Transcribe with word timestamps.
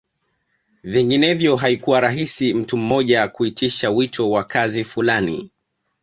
Vinginevyo 0.83 1.55
haikuwa 1.55 1.99
rahisi 2.01 2.53
mtu 2.53 2.77
mmoja 2.77 3.27
kuitisha 3.27 3.89
wito 3.89 4.31
wa 4.31 4.43
kazi 4.43 4.83
fulani 4.83 5.51